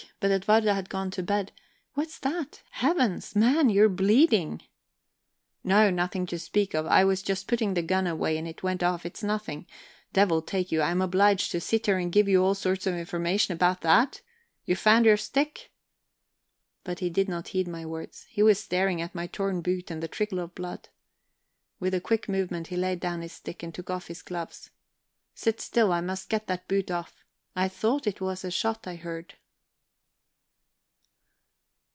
[0.19, 1.51] But Edwarda had gone to bed...
[1.95, 2.61] What's that?
[2.69, 4.61] Heavens, man, you're bleeding!"
[5.63, 6.85] "No, nothing to speak of.
[6.85, 9.65] I was just putting the gun away, and it went off; it's nothing.
[10.13, 12.93] Devil take you, am I obliged to sit here and give you all sorts of
[12.93, 14.21] information about that...?
[14.63, 15.71] You found your stick?"
[16.83, 20.03] But he did not heed my words; he was staring at my torn boot and
[20.03, 20.89] the trickle of blood.
[21.79, 24.69] With a quick movement he laid down his stick and took off his gloves.
[25.33, 27.23] "Sit still I must get that boot off.
[27.55, 29.33] I thought it was a shot I heard."